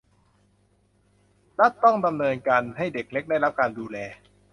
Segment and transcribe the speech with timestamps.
[1.59, 3.97] รัฐต้องดำเนินการให้เด็กเล็กได้รับการดูแล